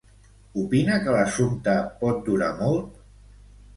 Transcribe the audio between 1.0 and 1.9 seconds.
que l'assumpte